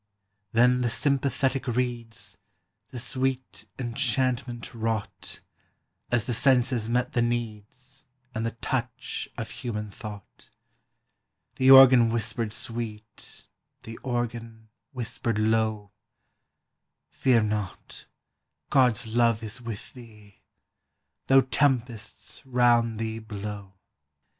12" 0.53 0.53
Then 0.55 0.81
the 0.81 0.89
sympathetic 0.89 1.67
reeds 1.67 2.35
The 2.89 2.97
sweet 2.97 3.67
enchantment 3.77 4.73
wrought, 4.73 5.41
As 6.09 6.25
the 6.25 6.33
senses 6.33 6.89
met 6.89 7.11
the 7.11 7.21
needs 7.21 8.07
And 8.33 8.43
the 8.43 8.49
touch 8.63 9.29
of 9.37 9.51
human 9.51 9.91
thought. 9.91 10.49
The 11.57 11.69
organ 11.69 12.09
whispered 12.09 12.51
sweet, 12.51 13.45
The 13.83 13.97
organ 13.99 14.69
whispered 14.91 15.37
low," 15.37 15.91
Fear 17.21 17.43
not, 17.43 18.07
God's 18.71 19.05
love 19.05 19.43
is 19.43 19.61
with 19.61 19.93
thee, 19.93 20.41
Though 21.27 21.41
tempests 21.41 22.43
round 22.47 22.97
thee 22.97 23.19
blow! 23.19 23.75